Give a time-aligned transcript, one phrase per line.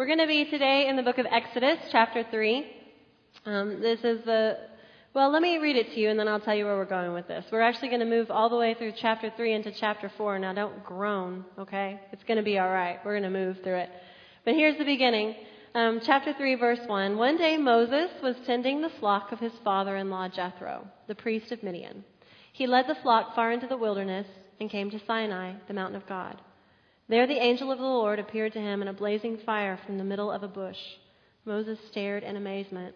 [0.00, 2.66] We're going to be today in the book of Exodus, chapter 3.
[3.44, 4.56] Um, this is the,
[5.12, 7.12] well, let me read it to you and then I'll tell you where we're going
[7.12, 7.44] with this.
[7.52, 10.38] We're actually going to move all the way through chapter 3 into chapter 4.
[10.38, 12.00] Now, don't groan, okay?
[12.12, 12.98] It's going to be all right.
[13.04, 13.90] We're going to move through it.
[14.46, 15.34] But here's the beginning.
[15.74, 17.18] Um, chapter 3, verse 1.
[17.18, 21.52] One day Moses was tending the flock of his father in law Jethro, the priest
[21.52, 22.04] of Midian.
[22.54, 24.26] He led the flock far into the wilderness
[24.60, 26.40] and came to Sinai, the mountain of God.
[27.10, 30.04] There the angel of the Lord appeared to him in a blazing fire from the
[30.04, 30.78] middle of a bush.
[31.44, 32.94] Moses stared in amazement.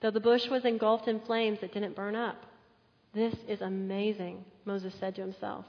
[0.00, 2.46] Though the bush was engulfed in flames, it didn't burn up.
[3.12, 5.64] This is amazing, Moses said to himself.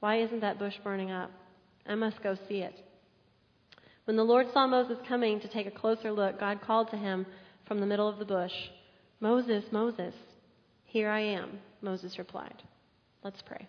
[0.00, 1.30] Why isn't that bush burning up?
[1.86, 2.74] I must go see it.
[4.06, 7.26] When the Lord saw Moses coming to take a closer look, God called to him
[7.68, 8.54] from the middle of the bush,
[9.20, 10.14] Moses, Moses.
[10.84, 12.60] Here I am, Moses replied.
[13.22, 13.68] Let's pray.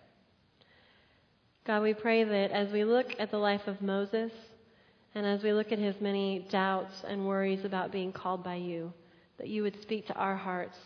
[1.68, 4.32] God, we pray that as we look at the life of Moses
[5.14, 8.90] and as we look at his many doubts and worries about being called by you,
[9.36, 10.78] that you would speak to our hearts,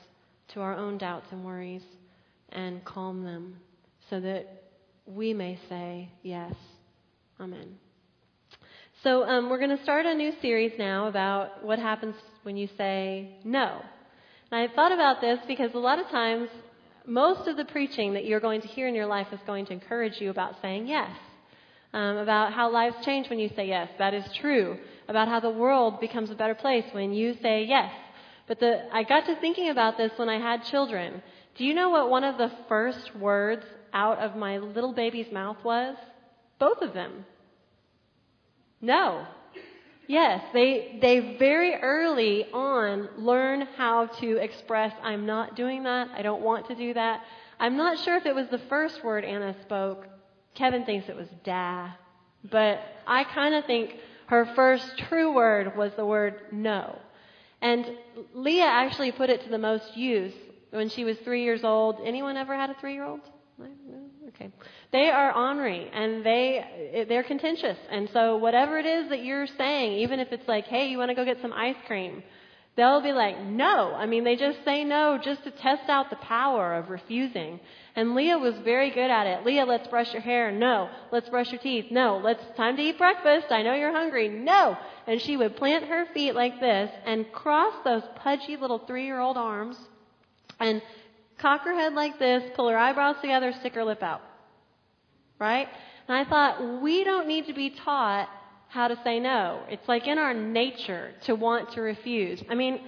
[0.54, 1.84] to our own doubts and worries,
[2.48, 3.58] and calm them
[4.10, 4.64] so that
[5.06, 6.52] we may say yes.
[7.38, 7.76] Amen.
[9.04, 12.68] So, um, we're going to start a new series now about what happens when you
[12.76, 13.80] say no.
[14.50, 16.48] And I thought about this because a lot of times
[17.06, 19.72] most of the preaching that you're going to hear in your life is going to
[19.72, 21.10] encourage you about saying yes.
[21.92, 23.90] Um, about how lives change when you say yes.
[23.98, 24.78] That is true.
[25.08, 27.92] About how the world becomes a better place when you say yes.
[28.48, 31.22] But the, I got to thinking about this when I had children.
[31.56, 35.58] Do you know what one of the first words out of my little baby's mouth
[35.64, 35.96] was?
[36.58, 37.26] Both of them.
[38.80, 39.26] No.
[40.06, 46.22] Yes, they, they very early on learn how to express, I'm not doing that, I
[46.22, 47.22] don't want to do that.
[47.60, 50.06] I'm not sure if it was the first word Anna spoke.
[50.54, 51.90] Kevin thinks it was da.
[52.50, 53.94] But I kind of think
[54.26, 56.98] her first true word was the word no.
[57.60, 57.86] And
[58.34, 60.34] Leah actually put it to the most use
[60.70, 62.00] when she was three years old.
[62.04, 63.20] Anyone ever had a three year old?
[64.34, 64.50] Okay.
[64.92, 67.78] They are ornery and they they're contentious.
[67.90, 71.10] And so whatever it is that you're saying, even if it's like, "Hey, you want
[71.10, 72.22] to go get some ice cream?"
[72.74, 76.16] They'll be like, "No." I mean, they just say no just to test out the
[76.16, 77.60] power of refusing.
[77.94, 79.44] And Leah was very good at it.
[79.44, 80.50] Leah, let's brush your hair.
[80.50, 80.88] No.
[81.10, 81.90] Let's brush your teeth.
[81.90, 82.16] No.
[82.16, 83.48] Let's time to eat breakfast.
[83.50, 84.30] I know you're hungry.
[84.30, 84.78] No.
[85.06, 89.76] And she would plant her feet like this and cross those pudgy little 3-year-old arms
[90.58, 90.80] and
[91.42, 94.22] cock her head like this, pull her eyebrows together, stick her lip out.
[95.38, 95.68] Right?
[96.08, 98.28] And I thought, we don't need to be taught
[98.68, 99.62] how to say no.
[99.68, 102.42] It's like in our nature to want to refuse.
[102.48, 102.80] I mean,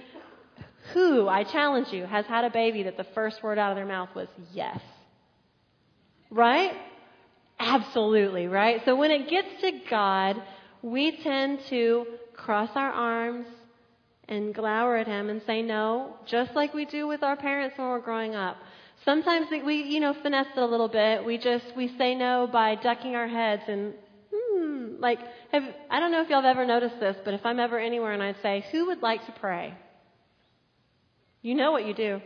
[0.93, 3.85] who, I challenge you, has had a baby that the first word out of their
[3.85, 4.79] mouth was yes?
[6.31, 6.73] Right?
[7.59, 8.81] Absolutely, right?
[8.85, 10.41] So when it gets to God,
[10.81, 13.47] we tend to cross our arms,
[14.27, 17.87] and glower at him and say no, just like we do with our parents when
[17.87, 18.57] we're growing up.
[19.03, 21.23] Sometimes we, you know, finesse it a little bit.
[21.23, 23.93] We just we say no by ducking our heads and
[24.33, 25.19] hmm, like
[25.51, 28.13] have, I don't know if y'all have ever noticed this, but if I'm ever anywhere
[28.13, 29.73] and I say, "Who would like to pray?"
[31.41, 32.21] You know what you do.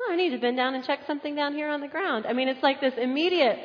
[0.00, 2.26] Oh, I need to bend down and check something down here on the ground.
[2.26, 3.58] I mean, it's like this immediate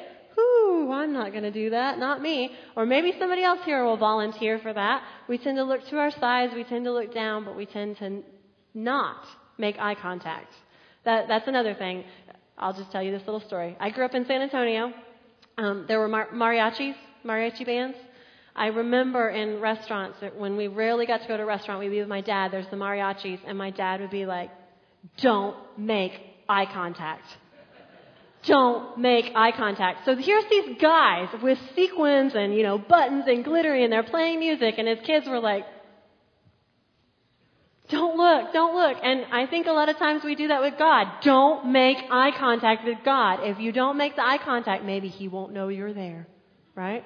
[0.94, 2.52] I'm not going to do that, not me.
[2.76, 5.04] Or maybe somebody else here will volunteer for that.
[5.28, 7.98] We tend to look to our sides, we tend to look down, but we tend
[7.98, 8.24] to
[8.74, 9.24] not
[9.58, 10.54] make eye contact.
[11.06, 12.04] That, that's another thing.
[12.58, 13.76] I'll just tell you this little story.
[13.80, 14.94] I grew up in San Antonio.
[15.58, 17.98] Um, there were mar- mariachis, mariachi bands.
[18.56, 22.00] I remember in restaurants when we rarely got to go to a restaurant, we'd be
[22.00, 22.52] with my dad.
[22.52, 24.52] There's the mariachis, and my dad would be like,
[25.18, 26.12] "Don't make
[26.50, 27.26] eye contact."
[28.44, 30.06] Don't make eye contact.
[30.06, 34.40] So here's these guys with sequins and, you know, buttons and glittery and they're playing
[34.40, 35.66] music and his kids were like,
[37.90, 38.98] don't look, don't look.
[39.04, 41.08] And I think a lot of times we do that with God.
[41.24, 43.42] Don't make eye contact with God.
[43.44, 46.28] If you don't make the eye contact, maybe he won't know you're there.
[46.74, 47.04] Right?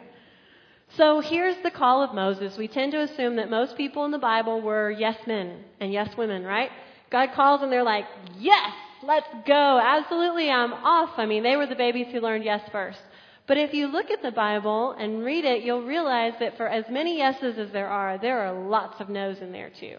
[0.90, 2.56] So here's the call of Moses.
[2.56, 6.16] We tend to assume that most people in the Bible were yes men and yes
[6.16, 6.70] women, right?
[7.10, 8.06] God calls and they're like,
[8.38, 8.72] yes,
[9.06, 9.80] let's go.
[9.82, 11.12] Absolutely, I'm off.
[11.18, 13.00] I mean, they were the babies who learned yes first.
[13.48, 16.86] But if you look at the Bible and read it, you'll realize that for as
[16.90, 19.98] many yeses as there are, there are lots of no's in there too.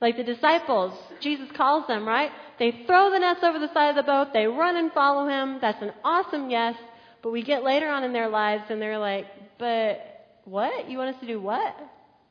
[0.00, 2.30] Like the disciples, Jesus calls them, right?
[2.58, 5.58] They throw the nets over the side of the boat, they run and follow him.
[5.60, 6.74] That's an awesome yes.
[7.22, 9.26] But we get later on in their lives and they're like,
[9.58, 10.00] but
[10.44, 10.88] what?
[10.88, 11.74] You want us to do what?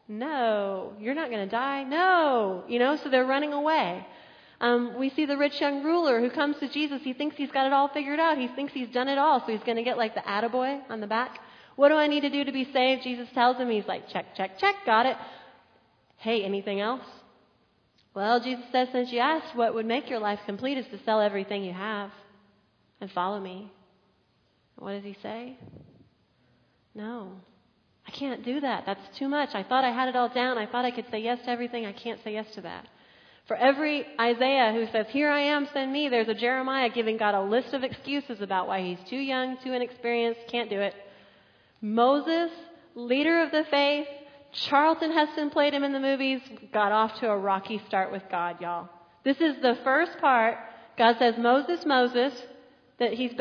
[0.07, 0.93] No.
[0.99, 1.83] You're not going to die?
[1.83, 2.63] No.
[2.67, 4.05] You know, so they're running away.
[4.61, 7.01] Um, we see the rich young ruler who comes to Jesus.
[7.03, 8.37] He thinks he's got it all figured out.
[8.37, 11.01] He thinks he's done it all, so he's going to get like the attaboy on
[11.01, 11.39] the back.
[11.75, 13.03] What do I need to do to be saved?
[13.03, 13.69] Jesus tells him.
[13.69, 15.17] He's like, check, check, check, got it.
[16.17, 17.03] Hey, anything else?
[18.13, 21.19] Well, Jesus says, since you asked, what would make your life complete is to sell
[21.19, 22.11] everything you have
[23.01, 23.71] and follow me.
[24.77, 25.57] What does he say?
[26.93, 27.33] No,
[28.07, 28.85] I can't do that.
[28.85, 29.49] That's too much.
[29.53, 30.57] I thought I had it all down.
[30.57, 31.85] I thought I could say yes to everything.
[31.85, 32.87] I can't say yes to that.
[33.47, 37.35] For every Isaiah who says, Here I am, send me, there's a Jeremiah giving God
[37.35, 40.95] a list of excuses about why he's too young, too inexperienced, can't do it.
[41.81, 42.49] Moses,
[42.95, 44.07] leader of the faith,
[44.51, 46.41] Charlton Heston played him in the movies,
[46.73, 48.89] got off to a rocky start with God, y'all.
[49.23, 50.57] This is the first part.
[50.97, 52.33] God says, Moses, Moses,
[52.99, 53.33] that he's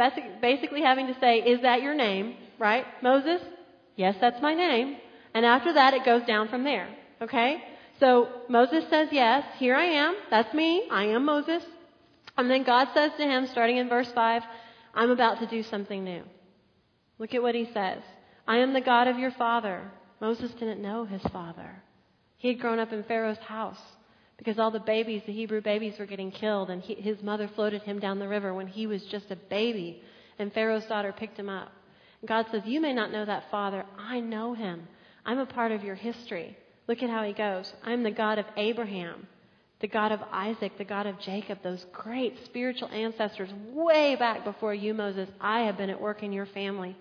[0.42, 2.34] basically having to say, Is that your name?
[2.58, 2.84] Right?
[3.02, 3.40] Moses?
[3.96, 4.96] Yes, that's my name.
[5.32, 6.88] And after that, it goes down from there.
[7.22, 7.62] Okay?
[8.00, 10.16] So Moses says, Yes, here I am.
[10.30, 10.88] That's me.
[10.90, 11.62] I am Moses.
[12.36, 14.42] And then God says to him, starting in verse 5,
[14.94, 16.22] I'm about to do something new.
[17.18, 18.02] Look at what he says
[18.46, 19.90] I am the God of your father.
[20.20, 21.82] Moses didn't know his father.
[22.36, 23.80] He had grown up in Pharaoh's house
[24.36, 27.82] because all the babies, the Hebrew babies, were getting killed, and he, his mother floated
[27.82, 30.02] him down the river when he was just a baby,
[30.38, 31.70] and Pharaoh's daughter picked him up.
[32.20, 33.84] And God says, You may not know that father.
[33.96, 34.88] I know him.
[35.24, 36.56] I'm a part of your history.
[36.86, 37.72] Look at how he goes.
[37.82, 39.26] I'm the God of Abraham,
[39.80, 44.74] the God of Isaac, the God of Jacob, those great spiritual ancestors way back before
[44.74, 45.28] you, Moses.
[45.40, 46.96] I have been at work in your family.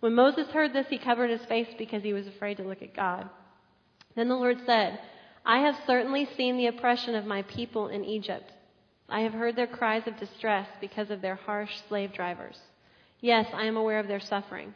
[0.00, 2.96] When Moses heard this, he covered his face because he was afraid to look at
[2.96, 3.28] God.
[4.16, 4.98] Then the Lord said,
[5.44, 8.50] I have certainly seen the oppression of my people in Egypt.
[9.08, 12.56] I have heard their cries of distress because of their harsh slave drivers.
[13.20, 14.74] Yes, I am aware of their suffering.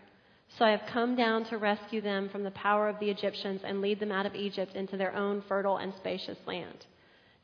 [0.56, 3.80] So I have come down to rescue them from the power of the Egyptians and
[3.80, 6.86] lead them out of Egypt into their own fertile and spacious land.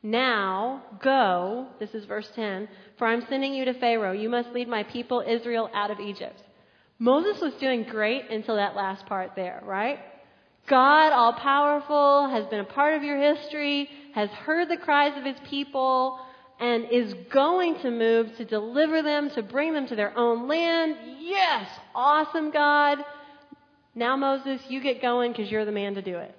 [0.01, 2.67] Now, go, this is verse 10,
[2.97, 4.11] for I'm sending you to Pharaoh.
[4.11, 6.41] You must lead my people Israel out of Egypt.
[6.99, 9.99] Moses was doing great until that last part there, right?
[10.67, 15.23] God, all powerful, has been a part of your history, has heard the cries of
[15.23, 16.19] his people,
[16.59, 20.95] and is going to move to deliver them, to bring them to their own land.
[21.19, 22.99] Yes, awesome, God.
[23.93, 26.35] Now, Moses, you get going because you're the man to do it.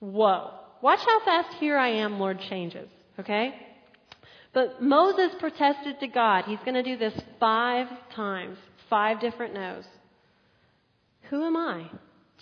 [0.00, 0.50] Whoa.
[0.80, 3.54] Watch how fast here I am, Lord, changes, okay?
[4.52, 6.44] But Moses protested to God.
[6.44, 8.58] He's going to do this five times,
[8.88, 9.84] five different no's.
[11.30, 11.90] Who am I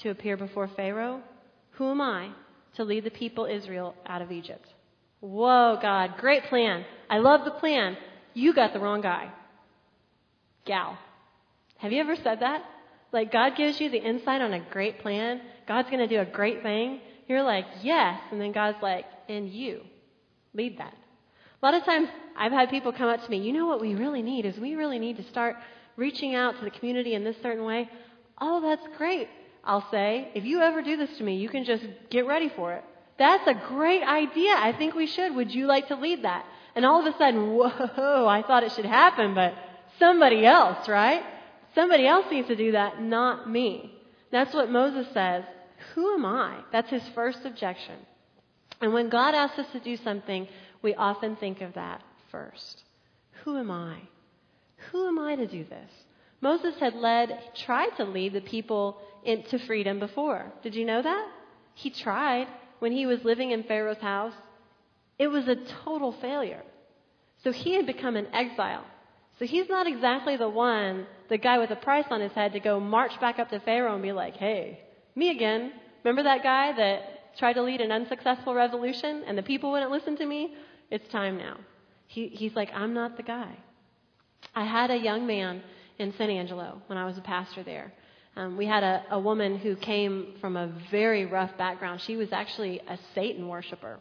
[0.03, 1.23] to appear before Pharaoh?
[1.73, 2.31] Who am I
[2.77, 4.69] to lead the people Israel out of Egypt?
[5.27, 6.85] Whoa, God, great plan.
[7.11, 7.97] I love the plan.
[8.33, 9.33] You got the wrong guy.
[10.65, 10.97] Gal.
[11.79, 12.63] Have you ever said that?
[13.11, 15.41] Like, God gives you the insight on a great plan.
[15.67, 17.01] God's going to do a great thing.
[17.27, 18.21] You're like, yes.
[18.31, 19.81] And then God's like, and you.
[20.55, 20.95] Lead that.
[21.61, 23.97] A lot of times I've had people come up to me, you know what we
[23.97, 25.57] really need is we really need to start
[25.97, 27.91] reaching out to the community in this certain way.
[28.41, 29.29] Oh, that's great.
[29.65, 32.75] I'll say, if you ever do this to me, you can just get ready for
[32.75, 32.85] it.
[33.19, 34.55] That's a great idea.
[34.57, 35.35] I think we should.
[35.35, 36.45] Would you like to lead that?
[36.75, 39.55] And all of a sudden, whoa, I thought it should happen, but
[39.99, 41.23] somebody else, right?
[41.75, 43.93] Somebody else needs to do that, not me.
[44.31, 45.45] That's what Moses says.
[45.95, 46.59] Who am I?
[46.73, 47.97] That's his first objection.
[48.81, 50.49] And when God asks us to do something,
[50.83, 52.83] we often think of that first.
[53.45, 53.99] Who am I?
[54.91, 55.91] Who am I to do this?
[56.43, 60.53] Moses had led, tried to lead the people into freedom before.
[60.63, 61.29] Did you know that?
[61.75, 64.35] He tried when he was living in Pharaoh's house,
[65.19, 66.63] it was a total failure.
[67.43, 68.85] So he had become an exile.
[69.39, 72.61] So he's not exactly the one, the guy with a price on his head, to
[72.61, 74.81] go march back up to Pharaoh and be like, hey,
[75.15, 75.73] me again.
[76.05, 80.17] Remember that guy that tried to lead an unsuccessful revolution and the people wouldn't listen
[80.17, 80.55] to me?
[80.91, 81.59] It's time now.
[82.07, 83.57] He, he's like, I'm not the guy.
[84.55, 85.63] I had a young man
[85.99, 87.93] in San Angelo when I was a pastor there.
[88.37, 92.03] Um, we had a, a woman who came from a very rough background.
[92.03, 93.99] She was actually a Satan worshiper.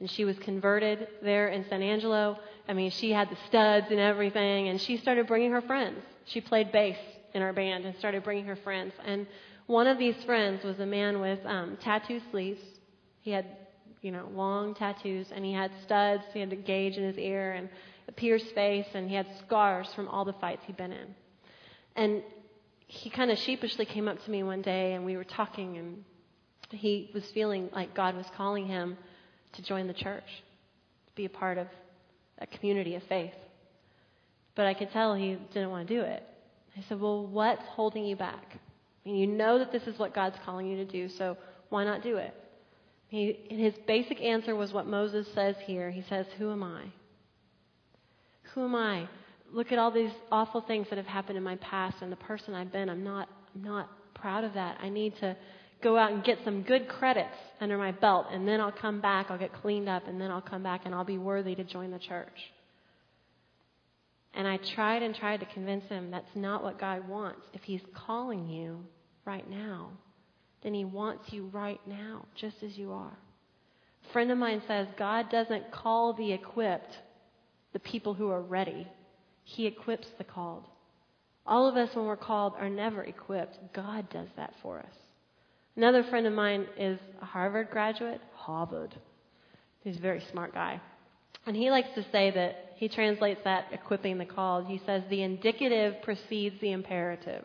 [0.00, 2.38] And she was converted there in San Angelo.
[2.66, 6.00] I mean, she had the studs and everything, and she started bringing her friends.
[6.24, 6.96] She played bass
[7.34, 8.92] in our band and started bringing her friends.
[9.04, 9.26] And
[9.66, 12.60] one of these friends was a man with um, tattoo sleeves.
[13.20, 13.46] He had,
[14.00, 16.24] you know, long tattoos, and he had studs.
[16.32, 17.68] He had a gauge in his ear and
[18.08, 21.14] a pierced face, and he had scars from all the fights he'd been in.
[21.96, 22.22] And
[22.94, 26.04] he kind of sheepishly came up to me one day and we were talking and
[26.70, 28.96] he was feeling like God was calling him
[29.54, 30.24] to join the church,
[31.06, 31.66] to be a part of
[32.38, 33.34] a community of faith.
[34.54, 36.22] But I could tell he didn't want to do it.
[36.76, 38.44] I said, Well, what's holding you back?
[39.04, 41.36] I mean, you know that this is what God's calling you to do, so
[41.68, 42.34] why not do it?
[43.08, 45.90] He, his basic answer was what Moses says here.
[45.90, 46.84] He says, Who am I?
[48.54, 49.08] Who am I?
[49.54, 52.54] Look at all these awful things that have happened in my past and the person
[52.54, 52.88] I've been.
[52.90, 54.78] I'm not, I'm not proud of that.
[54.82, 55.36] I need to
[55.80, 59.30] go out and get some good credits under my belt, and then I'll come back,
[59.30, 61.92] I'll get cleaned up, and then I'll come back and I'll be worthy to join
[61.92, 62.36] the church.
[64.32, 67.42] And I tried and tried to convince him that's not what God wants.
[67.52, 68.80] If He's calling you
[69.24, 69.90] right now,
[70.64, 73.16] then He wants you right now, just as you are.
[74.08, 76.96] A friend of mine says God doesn't call the equipped,
[77.72, 78.88] the people who are ready.
[79.44, 80.64] He equips the called.
[81.46, 83.58] All of us, when we're called, are never equipped.
[83.74, 84.94] God does that for us.
[85.76, 88.94] Another friend of mine is a Harvard graduate, Harvard.
[89.82, 90.80] He's a very smart guy.
[91.46, 94.66] And he likes to say that he translates that equipping the called.
[94.66, 97.44] He says the indicative precedes the imperative.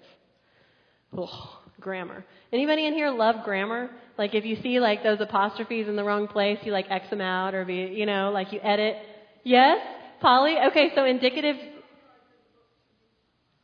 [1.18, 1.50] Ugh,
[1.82, 2.24] grammar.
[2.54, 3.90] Anybody in here love grammar?
[4.18, 7.20] Like if you see like those apostrophes in the wrong place, you like X them
[7.20, 8.96] out or be, you know, like you edit.
[9.44, 9.80] Yes?
[10.22, 10.56] Polly?
[10.70, 11.56] Okay, so indicative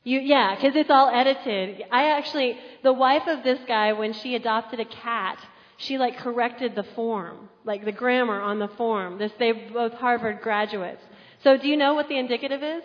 [0.05, 1.83] you, yeah, because it's all edited.
[1.91, 5.39] I actually, the wife of this guy, when she adopted a cat,
[5.77, 9.17] she like corrected the form, like the grammar on the form.
[9.17, 11.01] This, they both Harvard graduates.
[11.43, 12.83] So do you know what the indicative is?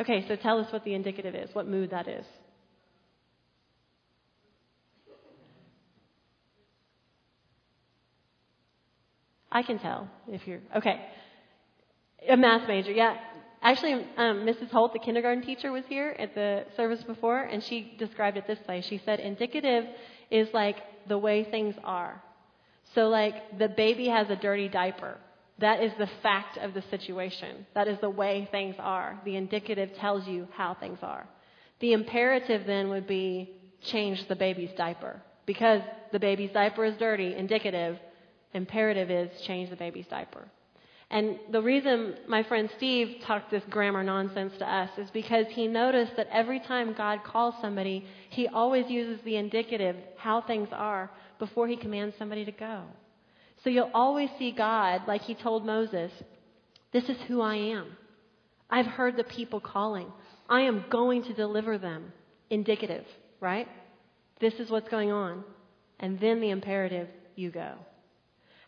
[0.00, 2.24] Okay, so tell us what the indicative is, what mood that is.
[9.52, 11.04] I can tell if you're okay.
[12.28, 13.16] A math major, yeah.
[13.60, 14.70] Actually, um, Mrs.
[14.70, 18.58] Holt, the kindergarten teacher, was here at the service before, and she described it this
[18.68, 18.80] way.
[18.80, 19.84] She said, indicative
[20.30, 20.76] is like
[21.08, 22.22] the way things are.
[22.94, 25.18] So, like, the baby has a dirty diaper.
[25.58, 27.66] That is the fact of the situation.
[27.74, 29.20] That is the way things are.
[29.24, 31.26] The indicative tells you how things are.
[31.80, 33.50] The imperative then would be
[33.82, 35.20] change the baby's diaper.
[35.46, 37.98] Because the baby's diaper is dirty, indicative,
[38.52, 40.48] imperative is change the baby's diaper.
[41.10, 45.66] And the reason my friend Steve talked this grammar nonsense to us is because he
[45.66, 51.10] noticed that every time God calls somebody, he always uses the indicative, how things are,
[51.38, 52.82] before he commands somebody to go.
[53.64, 56.12] So you'll always see God, like he told Moses,
[56.92, 57.96] This is who I am.
[58.68, 60.12] I've heard the people calling.
[60.48, 62.12] I am going to deliver them.
[62.50, 63.04] Indicative,
[63.40, 63.68] right?
[64.40, 65.42] This is what's going on.
[66.00, 67.74] And then the imperative, you go.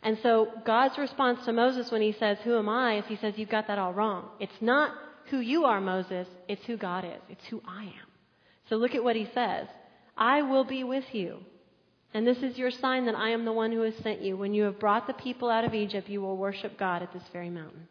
[0.02, 2.98] And so God's response to Moses when he says, Who am I?
[2.98, 4.28] is he says, You've got that all wrong.
[4.38, 4.92] It's not
[5.30, 7.20] who you are, Moses, it's who God is.
[7.28, 8.08] It's who I am.
[8.68, 9.66] So look at what he says
[10.16, 11.38] I will be with you.
[12.12, 14.36] And this is your sign that I am the one who has sent you.
[14.36, 17.22] When you have brought the people out of Egypt, you will worship God at this
[17.32, 17.86] very mountain.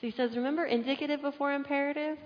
[0.00, 2.18] So he says, Remember, indicative before imperative?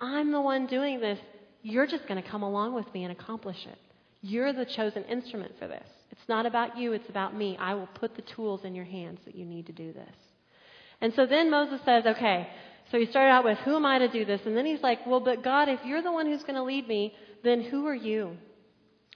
[0.00, 1.18] I'm the one doing this.
[1.62, 3.78] You're just going to come along with me and accomplish it.
[4.20, 5.88] You're the chosen instrument for this.
[6.10, 7.56] It's not about you, it's about me.
[7.58, 10.14] I will put the tools in your hands that you need to do this.
[11.00, 12.48] And so then Moses says, okay,
[12.90, 14.40] so he started out with, who am I to do this?
[14.46, 16.86] And then he's like, well, but God, if you're the one who's going to lead
[16.88, 18.36] me, then who are you?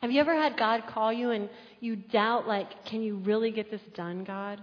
[0.00, 1.48] Have you ever had God call you and
[1.80, 4.60] you doubt, like, can you really get this done, God?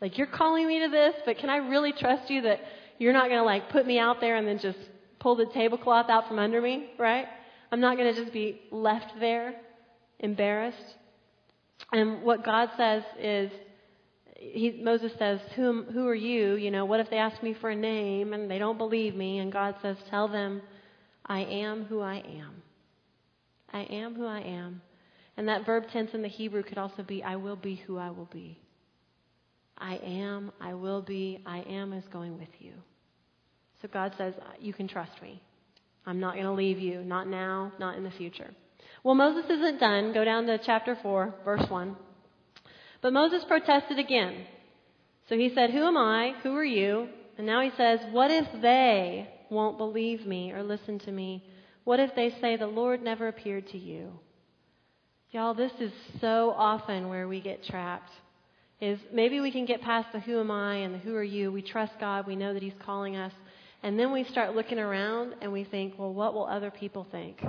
[0.00, 2.60] Like, you're calling me to this, but can I really trust you that
[2.98, 4.78] you're not going to, like, put me out there and then just
[5.18, 7.26] pull the tablecloth out from under me, right?
[7.70, 9.54] I'm not going to just be left there
[10.18, 10.94] embarrassed.
[11.92, 13.50] And what God says is,
[14.36, 16.54] he, Moses says, who, who are you?
[16.54, 19.38] You know, what if they ask me for a name and they don't believe me?
[19.38, 20.62] And God says, tell them,
[21.24, 22.62] I am who I am.
[23.72, 24.82] I am who I am.
[25.36, 28.10] And that verb tense in the Hebrew could also be, I will be who I
[28.10, 28.58] will be.
[29.78, 32.72] I am, I will be, I am is going with you.
[33.82, 35.42] So God says, You can trust me.
[36.06, 38.50] I'm not going to leave you, not now, not in the future.
[39.06, 40.12] Well, Moses isn't done.
[40.12, 41.94] Go down to chapter 4, verse 1.
[43.02, 44.46] But Moses protested again.
[45.28, 46.34] So he said, Who am I?
[46.42, 47.06] Who are you?
[47.38, 51.44] And now he says, What if they won't believe me or listen to me?
[51.84, 54.10] What if they say, The Lord never appeared to you?
[55.30, 58.10] Y'all, this is so often where we get trapped.
[58.80, 61.52] Is maybe we can get past the who am I and the who are you.
[61.52, 62.26] We trust God.
[62.26, 63.32] We know that He's calling us.
[63.84, 67.40] And then we start looking around and we think, well, what will other people think?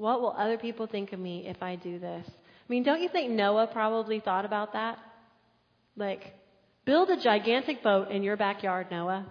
[0.00, 2.24] What will other people think of me if I do this?
[2.26, 4.98] I mean, don't you think Noah probably thought about that?
[5.94, 6.22] Like,
[6.86, 9.26] build a gigantic boat in your backyard, Noah.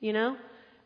[0.00, 0.36] You know?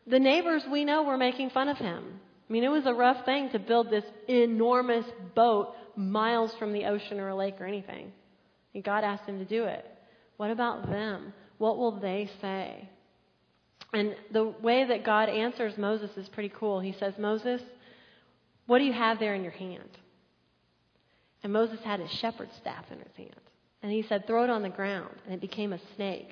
[0.07, 2.21] The neighbors we know were making fun of him.
[2.49, 5.03] I mean, it was a rough thing to build this enormous
[5.35, 8.13] boat miles from the ocean or a lake or anything.
[8.73, 9.85] And God asked him to do it.
[10.37, 11.33] What about them?
[11.57, 12.87] What will they say?
[13.91, 16.79] And the way that God answers Moses is pretty cool.
[16.79, 17.61] He says, Moses,
[18.67, 19.97] what do you have there in your hand?
[21.43, 23.35] And Moses had his shepherd's staff in his hand.
[23.81, 25.15] And he said, Throw it on the ground.
[25.25, 26.29] And it became a snake.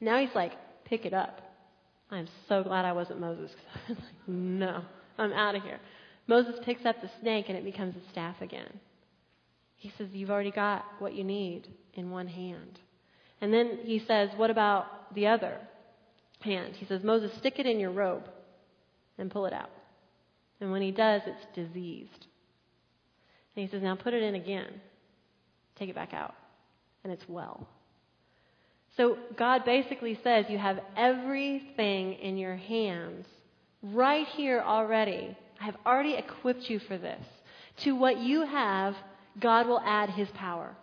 [0.00, 0.52] Now he's like,
[0.84, 1.40] Pick it up.
[2.10, 3.50] I'm so glad I wasn't Moses.
[3.74, 4.82] I was like, no,
[5.18, 5.78] I'm out of here.
[6.26, 8.80] Moses picks up the snake and it becomes a staff again.
[9.76, 12.78] He says, You've already got what you need in one hand.
[13.40, 15.58] And then he says, What about the other
[16.40, 16.74] hand?
[16.76, 18.28] He says, Moses, stick it in your robe
[19.18, 19.70] and pull it out.
[20.60, 22.26] And when he does, it's diseased.
[23.56, 24.80] And he says, Now put it in again.
[25.76, 26.34] Take it back out.
[27.04, 27.68] And it's well.
[28.96, 33.26] So God basically says you have everything in your hands
[33.82, 35.36] right here already.
[35.60, 37.24] I have already equipped you for this.
[37.84, 38.96] To what you have,
[39.38, 40.76] God will add his power.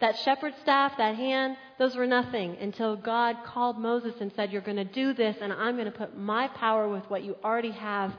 [0.00, 4.60] That shepherd staff, that hand, those were nothing until God called Moses and said, You're
[4.60, 7.70] going to do this, and I'm going to put my power with what you already
[7.70, 8.12] have.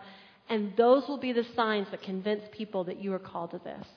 [0.49, 3.87] And those will be the signs that convince people that you are called to this,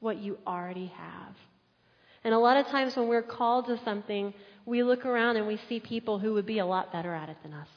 [0.00, 1.34] what you already have.
[2.24, 4.32] And a lot of times when we're called to something,
[4.64, 7.36] we look around and we see people who would be a lot better at it
[7.42, 7.68] than us.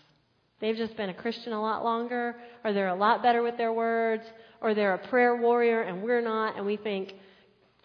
[0.60, 3.74] They've just been a Christian a lot longer, or they're a lot better with their
[3.74, 4.24] words,
[4.62, 7.14] or they're a prayer warrior and we're not, and we think,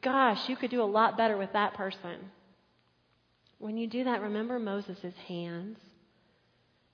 [0.03, 2.31] gosh, you could do a lot better with that person.
[3.59, 5.79] When you do that, remember Moses' hands.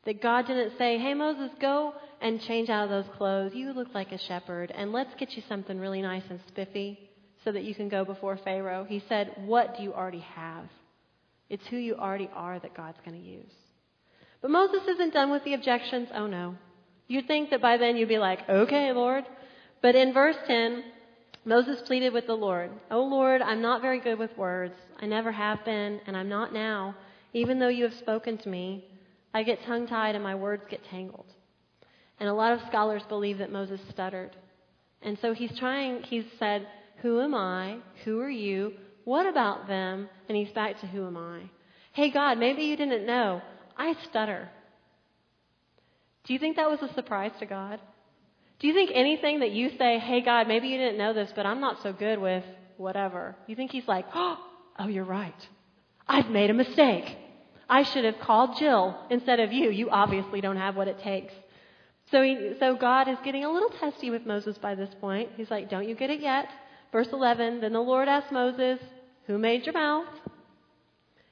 [0.07, 3.53] That God didn't say, hey, Moses, go and change out of those clothes.
[3.55, 6.99] You look like a shepherd, and let's get you something really nice and spiffy
[7.45, 8.85] so that you can go before Pharaoh.
[8.89, 10.65] He said, what do you already have?
[11.49, 13.53] It's who you already are that God's going to use.
[14.41, 16.09] But Moses isn't done with the objections.
[16.15, 16.57] Oh no.
[17.09, 19.25] You'd think that by then you'd be like, okay, Lord.
[19.81, 20.83] But in verse 10,
[21.45, 24.75] Moses pleaded with the Lord, Oh Lord, I'm not very good with words.
[25.01, 26.97] I never have been, and I'm not now.
[27.33, 28.85] Even though you have spoken to me,
[29.35, 31.27] I get tongue tied and my words get tangled.
[32.19, 34.35] And a lot of scholars believe that Moses stuttered.
[35.03, 36.67] And so he's trying, he's said,
[37.03, 37.79] Who am I?
[38.05, 38.73] Who are you?
[39.05, 40.09] What about them?
[40.29, 41.43] And he's back to who am I?
[41.93, 43.43] Hey, God, maybe you didn't know.
[43.77, 44.49] I stutter.
[46.25, 47.81] Do you think that was a surprise to God?
[48.59, 51.47] Do you think anything that you say, hey, God, maybe you didn't know this, but
[51.47, 52.43] I'm not so good with
[52.77, 54.39] whatever, you think He's like, oh,
[54.79, 55.35] oh you're right.
[56.09, 57.05] I've made a mistake.
[57.69, 59.71] I should have called Jill instead of you.
[59.71, 61.35] You obviously don't have what it takes.
[62.11, 65.31] So, he, so God is getting a little testy with Moses by this point.
[65.37, 66.49] He's like, don't you get it yet?
[66.93, 68.79] Verse 11, then the Lord asked Moses,
[69.27, 70.07] who made your mouth?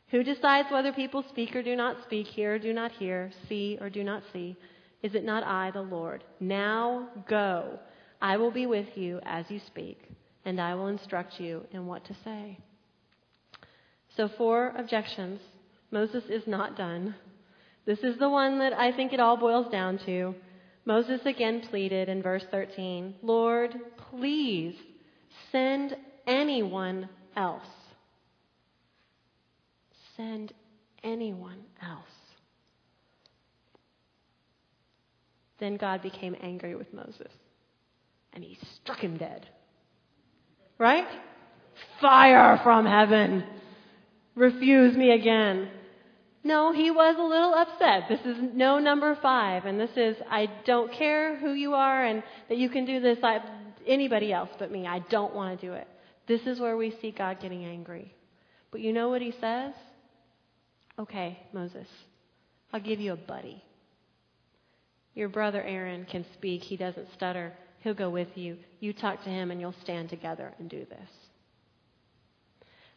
[0.08, 3.78] Who decides whether people speak or do not speak, hear or do not hear, see
[3.80, 4.56] or do not see?
[5.02, 6.24] Is it not I, the Lord?
[6.40, 7.78] Now go.
[8.20, 10.02] I will be with you as you speak,
[10.44, 12.58] and I will instruct you in what to say.
[14.16, 15.40] So, four objections.
[15.94, 17.14] Moses is not done.
[17.86, 20.34] This is the one that I think it all boils down to.
[20.84, 23.76] Moses again pleaded in verse 13 Lord,
[24.10, 24.74] please
[25.52, 27.62] send anyone else.
[30.16, 30.52] Send
[31.04, 32.02] anyone else.
[35.60, 37.30] Then God became angry with Moses
[38.32, 39.46] and he struck him dead.
[40.76, 41.06] Right?
[42.00, 43.44] Fire from heaven.
[44.34, 45.68] Refuse me again.
[46.46, 48.04] No, he was a little upset.
[48.08, 52.22] This is no number five, and this is I don't care who you are and
[52.50, 53.18] that you can do this.
[53.22, 53.40] I,
[53.86, 54.86] anybody else but me.
[54.86, 55.88] I don't want to do it.
[56.28, 58.14] This is where we see God getting angry.
[58.70, 59.72] But you know what he says?
[60.98, 61.88] Okay, Moses,
[62.72, 63.62] I'll give you a buddy.
[65.14, 67.52] Your brother Aaron can speak, he doesn't stutter.
[67.80, 68.56] He'll go with you.
[68.80, 71.08] You talk to him, and you'll stand together and do this.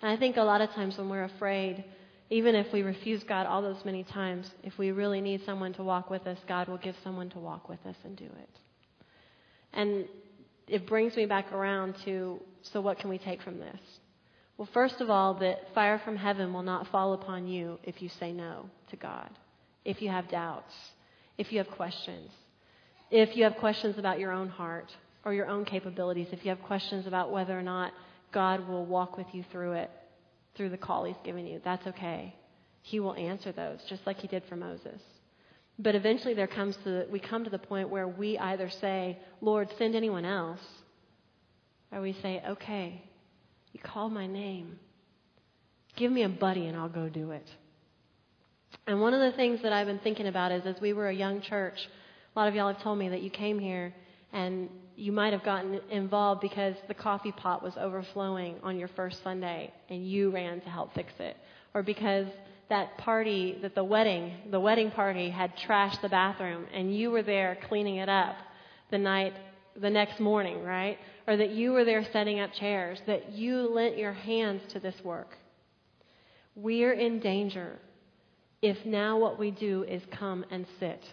[0.02, 1.84] And I think a lot of times when we're afraid,
[2.30, 5.84] even if we refuse God all those many times, if we really need someone to
[5.84, 8.50] walk with us, God will give someone to walk with us and do it.
[9.74, 10.06] And
[10.68, 13.80] it brings me back around to so what can we take from this?
[14.58, 18.10] Well, first of all, that fire from heaven will not fall upon you if you
[18.20, 19.30] say no to God,
[19.86, 20.74] if you have doubts,
[21.38, 22.32] if you have questions,
[23.12, 24.92] if you have questions about your own heart
[25.24, 27.94] or your own capabilities, if you have questions about whether or not
[28.34, 29.92] God will walk with you through it,
[30.58, 32.36] through the call He's given you, that's okay.
[32.82, 35.02] He will answer those, just like He did for Moses.
[35.80, 39.70] But eventually, there comes to we come to the point where we either say, "Lord,
[39.78, 40.60] send anyone else,"
[41.92, 43.02] or we say, "Okay,
[43.74, 44.80] you call my name.
[45.96, 47.48] Give me a buddy, and I'll go do it."
[48.88, 51.14] And one of the things that I've been thinking about is as we were a
[51.14, 51.78] young church,
[52.36, 53.94] a lot of y'all have told me that you came here
[54.34, 59.22] and you might have gotten involved because the coffee pot was overflowing on your first
[59.24, 61.38] Sunday and you ran to help fix it.
[61.76, 62.26] Or because
[62.70, 67.22] that party, that the wedding, the wedding party had trashed the bathroom and you were
[67.22, 68.38] there cleaning it up
[68.90, 69.34] the night,
[69.80, 70.98] the next morning, right?
[71.28, 74.96] Or that you were there setting up chairs, that you lent your hands to this
[75.04, 75.38] work.
[76.56, 77.78] We're in danger
[78.64, 81.04] if now what we do is come and sit.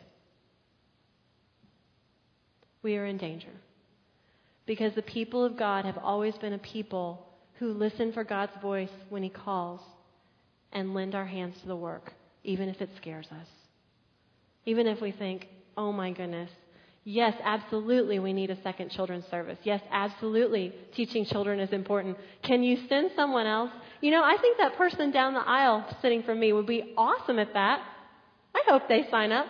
[2.82, 3.52] We are in danger.
[4.66, 7.26] Because the people of God have always been a people
[7.58, 9.80] who listen for God's voice when He calls
[10.72, 13.46] and lend our hands to the work, even if it scares us.
[14.66, 15.46] Even if we think,
[15.76, 16.50] oh my goodness,
[17.04, 19.58] yes, absolutely we need a second children's service.
[19.62, 22.16] Yes, absolutely teaching children is important.
[22.42, 23.70] Can you send someone else?
[24.00, 27.38] You know, I think that person down the aisle sitting for me would be awesome
[27.38, 27.80] at that.
[28.54, 29.46] I hope they sign up.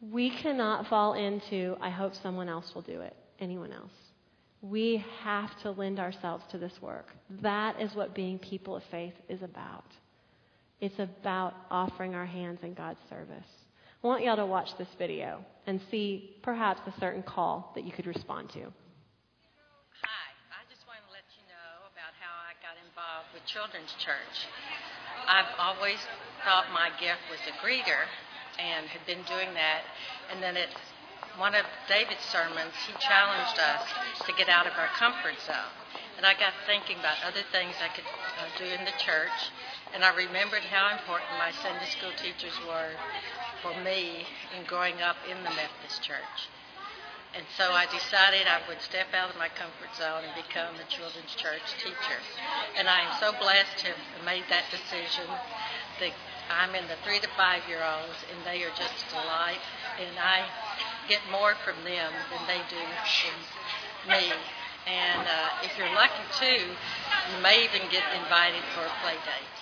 [0.00, 3.92] We cannot fall into, I hope someone else will do it, anyone else.
[4.62, 7.06] We have to lend ourselves to this work.
[7.42, 9.84] That is what being people of faith is about.
[10.80, 13.50] It's about offering our hands in God's service.
[14.02, 17.92] I want y'all to watch this video and see perhaps a certain call that you
[17.92, 18.62] could respond to.
[20.02, 23.94] Hi, I just want to let you know about how I got involved with Children's
[24.02, 24.36] Church.
[25.26, 25.98] I've always
[26.42, 28.06] thought my gift was a greeter
[28.58, 29.82] and had been doing that.
[30.30, 30.70] And then at
[31.38, 33.84] one of David's sermons, he challenged us
[34.26, 35.72] to get out of our comfort zone.
[36.16, 39.50] And I got thinking about other things I could uh, do in the church.
[39.94, 42.94] And I remembered how important my Sunday school teachers were
[43.64, 46.52] for me in growing up in the Methodist church.
[47.32, 50.84] And so I decided I would step out of my comfort zone and become a
[50.92, 52.20] children's church teacher.
[52.76, 55.24] And I am so blessed to have made that decision.
[56.52, 59.62] I'm in the three to five year olds, and they are just a delight.
[59.96, 60.44] And I
[61.08, 63.36] get more from them than they do from
[64.10, 64.32] me.
[64.86, 69.52] And uh, if you're lucky too, you may even get invited for a play date.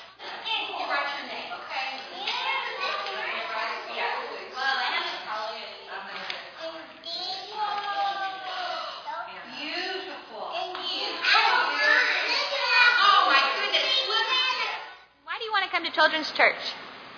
[15.24, 16.60] Why do you want to come to Children's Church?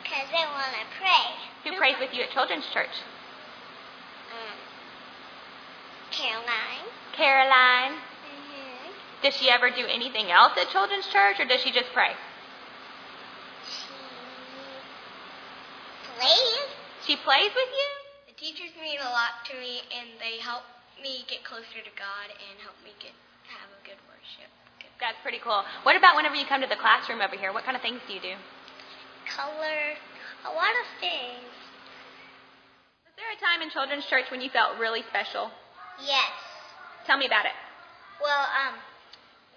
[0.02, 1.70] Because I want to pray.
[1.70, 2.90] Who prays with you at Children's Church?
[4.32, 4.58] Um,
[6.22, 6.86] Caroline.
[7.18, 7.98] Caroline.
[7.98, 8.94] Mm-hmm.
[9.26, 12.14] Does she ever do anything else at Children's Church, or does she just pray?
[13.66, 13.90] She
[16.14, 16.66] plays.
[17.02, 17.88] She plays with you?
[18.30, 20.62] The teachers mean a lot to me, and they help
[21.02, 23.10] me get closer to God and help me get
[23.50, 24.46] have a good worship.
[24.78, 24.94] Good.
[25.02, 25.66] That's pretty cool.
[25.82, 27.52] What about whenever you come to the classroom over here?
[27.52, 28.38] What kind of things do you do?
[29.26, 29.98] Color.
[30.46, 31.50] A lot of things.
[33.02, 35.50] Was there a time in Children's Church when you felt really special?
[36.00, 36.32] Yes.
[37.04, 37.56] Tell me about it.
[38.22, 38.78] Well, um,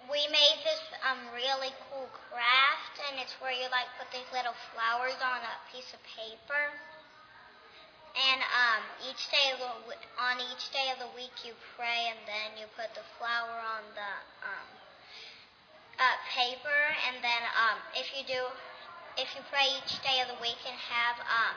[0.09, 4.55] we made this um really cool craft, and it's where you like put these little
[4.73, 6.73] flowers on a piece of paper.
[8.15, 9.71] And um, each day of the
[10.17, 13.83] on each day of the week you pray, and then you put the flower on
[13.93, 14.11] the
[14.45, 14.67] um,
[15.99, 18.49] uh, paper, and then um, if you do,
[19.19, 21.55] if you pray each day of the week and have um,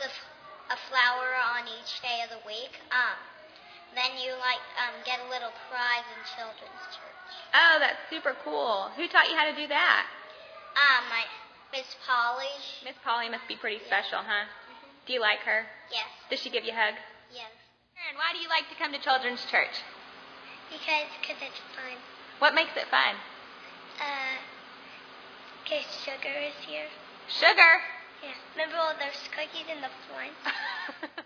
[0.00, 0.08] the
[0.72, 3.16] a flower on each day of the week, um,
[3.96, 7.32] then you like um, get a little prize in children's church.
[7.54, 8.90] Oh, that's super cool.
[8.96, 10.06] Who taught you how to do that?
[10.76, 11.24] Um, my
[11.72, 12.52] Miss Polly.
[12.84, 14.48] Miss Polly must be pretty special, huh?
[15.06, 15.64] Do you like her?
[15.92, 16.94] Yes, Does she give you a hug?
[17.32, 17.52] yes.
[18.08, 19.74] And why do you like to come to Children's Church?
[20.70, 21.96] Because cause it's fun.
[22.38, 23.16] What makes it fun?
[23.98, 24.36] Uh,
[25.68, 26.86] cause sugar is here.
[27.28, 27.80] Sugar.
[28.22, 28.36] Yeah.
[28.54, 30.36] Remember all those cookies in the front?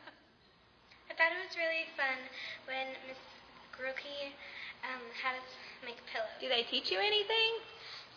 [1.33, 2.21] Thought it was really fun
[2.68, 3.16] when Miss
[3.73, 4.37] Grookey
[4.85, 5.49] um, had us
[5.81, 6.29] make pillows.
[6.45, 7.57] do they teach you anything?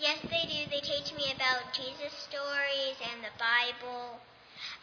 [0.03, 0.67] yes, they do.
[0.67, 4.19] They teach me about Jesus stories and the Bible.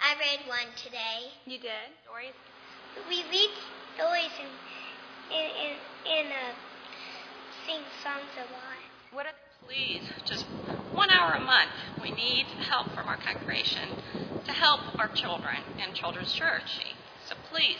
[0.00, 1.36] I read one today.
[1.44, 1.92] You did.
[2.08, 2.32] Stories.
[3.04, 3.52] We read
[4.00, 4.52] stories and
[5.28, 5.72] in in
[6.08, 6.56] in uh,
[7.68, 8.80] sing songs a lot.
[9.12, 10.48] What are Please, just
[10.96, 11.76] one hour a month.
[12.00, 13.92] We need help from our congregation
[14.48, 16.80] to help our children in Children's Church.
[17.28, 17.78] So please,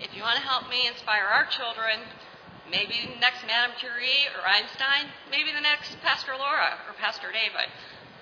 [0.00, 2.06] if you want to help me inspire our children,
[2.70, 7.70] maybe the next Madame Curie or Einstein, maybe the next Pastor Laura or Pastor David,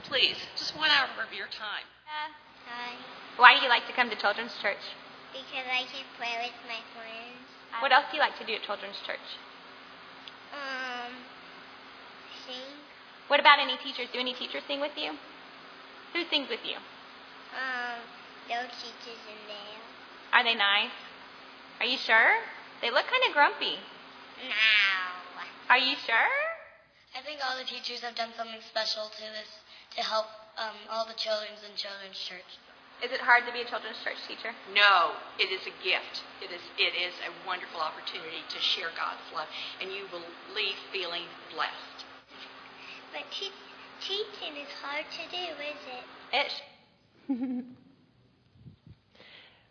[0.09, 1.85] please, just one hour of your time.
[2.09, 2.97] Hi.
[3.37, 4.81] Why do you like to come to Children's Church?
[5.33, 7.45] Because I can play with my friends.
[7.85, 9.29] What else do you like to do at Children's Church?
[10.57, 11.13] Um,
[12.49, 12.81] sing.
[13.29, 14.09] What about any teachers?
[14.13, 15.13] Do any teachers sing with you?
[16.15, 16.81] Who sings with you?
[17.53, 18.01] Um,
[18.49, 19.83] no teachers in there.
[20.33, 20.95] Are they nice?
[21.81, 22.41] Are you sure?
[22.81, 23.77] They look kind of grumpy.
[24.41, 24.57] No.
[25.69, 26.33] Are you sure?
[27.17, 29.51] I think all the teachers have done something special to this
[29.97, 32.61] to help um, all the children's in Children's Church.
[33.05, 34.57] Is it hard to be a children's church teacher?
[34.73, 36.25] No, it is a gift.
[36.41, 39.49] It is it is a wonderful opportunity to share God's love,
[39.85, 40.25] and you will
[40.57, 42.09] leave feeling blessed.
[43.13, 43.53] But te-
[44.01, 46.05] teaching is hard to do, is it?
[46.33, 47.65] Ish.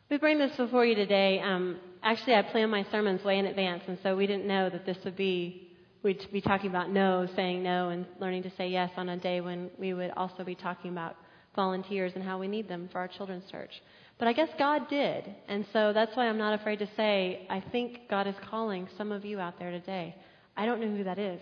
[0.07, 1.39] We bring this before you today.
[1.39, 4.85] Um, actually, I plan my sermons way in advance, and so we didn't know that
[4.85, 5.71] this would be,
[6.03, 9.41] we'd be talking about no, saying no, and learning to say yes on a day
[9.41, 11.17] when we would also be talking about
[11.55, 13.71] volunteers and how we need them for our children's church.
[14.19, 17.61] But I guess God did, and so that's why I'm not afraid to say, I
[17.71, 20.15] think God is calling some of you out there today.
[20.55, 21.41] I don't know who that is,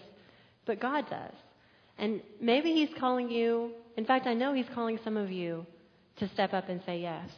[0.65, 1.33] but God does.
[1.99, 5.67] And maybe He's calling you, in fact, I know He's calling some of you
[6.17, 7.29] to step up and say yes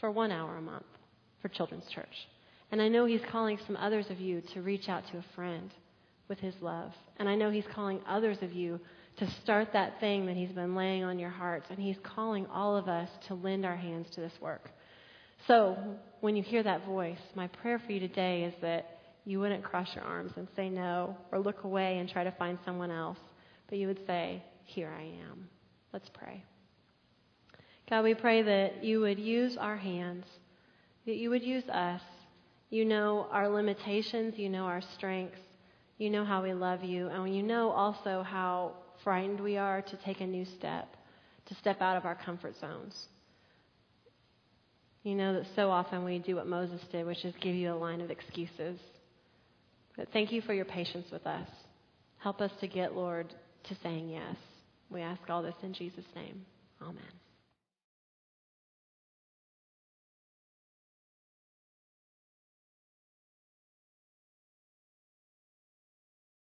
[0.00, 0.84] for one hour a month
[1.40, 2.14] for Children's Church.
[2.74, 5.72] And I know He's calling some others of you to reach out to a friend
[6.26, 6.90] with His love.
[7.18, 8.80] And I know He's calling others of you
[9.18, 11.66] to start that thing that He's been laying on your hearts.
[11.70, 14.72] And He's calling all of us to lend our hands to this work.
[15.46, 15.78] So
[16.20, 19.94] when you hear that voice, my prayer for you today is that you wouldn't cross
[19.94, 23.18] your arms and say no or look away and try to find someone else,
[23.68, 25.48] but you would say, Here I am.
[25.92, 26.42] Let's pray.
[27.88, 30.24] God, we pray that you would use our hands,
[31.06, 32.00] that you would use us.
[32.70, 35.38] You know our limitations, you know our strengths,
[35.98, 38.72] you know how we love you, and you know also how
[39.02, 40.96] frightened we are to take a new step,
[41.46, 43.08] to step out of our comfort zones.
[45.02, 47.76] You know that so often we do what Moses did, which is give you a
[47.76, 48.78] line of excuses.
[49.96, 51.48] But thank you for your patience with us.
[52.18, 53.32] Help us to get, Lord,
[53.64, 54.36] to saying yes.
[54.90, 56.44] We ask all this in Jesus' name.
[56.82, 57.23] Amen.